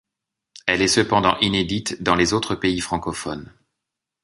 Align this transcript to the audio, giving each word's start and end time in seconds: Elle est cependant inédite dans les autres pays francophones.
Elle 0.65 0.81
est 0.81 0.87
cependant 0.87 1.37
inédite 1.41 2.01
dans 2.01 2.15
les 2.15 2.33
autres 2.33 2.55
pays 2.55 2.79
francophones. 2.81 3.53